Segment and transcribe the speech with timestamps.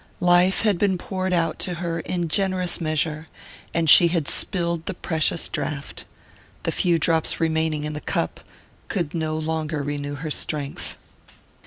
[0.19, 3.27] Life had been poured out to her in generous measure,
[3.71, 6.05] and she had spilled the precious draught
[6.63, 8.39] the few drops remaining in the cup
[8.87, 10.97] could no longer renew her strength.